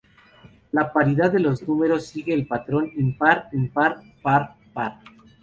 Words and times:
La 0.71 0.91
paridad 0.91 1.31
de 1.31 1.39
los 1.39 1.61
números 1.67 2.07
sigue 2.07 2.33
el 2.33 2.47
patrón 2.47 2.91
impar-impar-par-par. 2.97 4.99